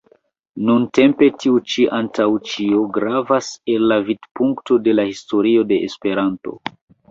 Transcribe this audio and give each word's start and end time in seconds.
Nuntempe 0.69 1.27
tiu 1.43 1.59
ĉi 1.73 1.85
antaŭ 1.97 2.27
ĉio 2.53 2.79
gravas 2.97 3.51
el 3.75 3.87
la 3.93 4.01
vidpunkto 4.09 4.81
de 4.89 4.99
la 4.99 5.09
historio 5.13 5.71
de 5.75 5.81
Esperanto. 5.93 6.59